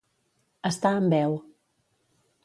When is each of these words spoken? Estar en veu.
Estar 0.69 0.93
en 1.01 1.09
veu. 1.13 1.35